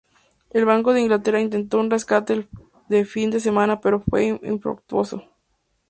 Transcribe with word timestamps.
El 0.49 0.65
Banco 0.65 0.93
de 0.95 1.01
Inglaterra 1.01 1.39
intentó 1.41 1.79
un 1.79 1.91
rescate 1.91 2.47
de 2.89 3.05
fin 3.05 3.29
de 3.29 3.39
semana 3.39 3.81
pero 3.81 3.99
fue 4.01 4.39
infructuoso. 4.41 5.23